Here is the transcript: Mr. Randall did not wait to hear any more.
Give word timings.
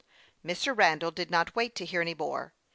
Mr. 0.43 0.75
Randall 0.75 1.11
did 1.11 1.29
not 1.29 1.55
wait 1.55 1.75
to 1.75 1.85
hear 1.85 2.01
any 2.01 2.15
more. 2.15 2.55